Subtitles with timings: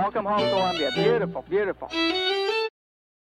[0.00, 0.90] Welcome home, Columbia.
[0.94, 1.88] Beautiful, beautiful.